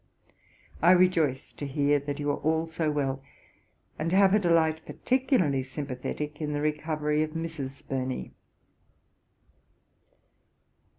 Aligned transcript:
I 0.81 0.93
rejoice 0.93 1.51
to 1.53 1.67
hear 1.67 1.99
that 1.99 2.17
you 2.19 2.31
are 2.31 2.37
all 2.37 2.65
so 2.65 2.89
well, 2.89 3.21
and 3.99 4.11
have 4.11 4.33
a 4.33 4.39
delight 4.39 4.83
particularly 4.83 5.61
sympathetick 5.61 6.41
in 6.41 6.53
the 6.53 6.61
recovery 6.61 7.21
of 7.21 7.33
Mrs. 7.33 7.87
Burney.' 7.87 8.31